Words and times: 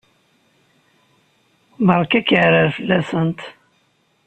Berka 1.87 2.17
akaɛrer 2.19 2.67
fell-asent! 2.75 3.39